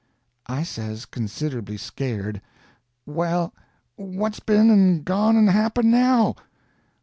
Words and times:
_"I 0.51 0.63
says, 0.63 1.05
considerably 1.05 1.77
scared: 1.77 2.41
"Well, 3.05 3.53
what's 3.97 4.39
been 4.39 4.71
and 4.71 5.05
gone 5.05 5.35
and 5.37 5.51
happened 5.51 5.91
now?" 5.91 6.37